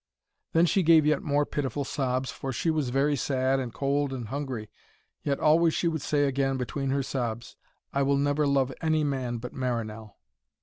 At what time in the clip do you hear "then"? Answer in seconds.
0.53-0.65